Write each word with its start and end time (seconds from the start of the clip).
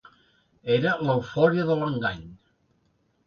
Era 0.75 0.93
l'eufòria 1.09 1.65
de 1.69 1.75
l'engany. 1.81 2.23